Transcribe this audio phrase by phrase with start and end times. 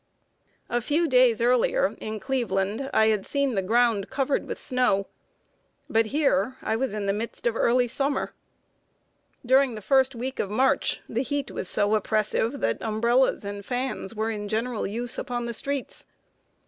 [0.67, 5.05] A few days earlier, in Cleveland, I had seen the ground covered with snow;
[5.87, 8.33] but here I was in the midst of early summer.
[9.45, 14.15] During the first week of March, the heat was so oppressive that umbrellas and fans
[14.15, 16.07] were in general use upon the streets.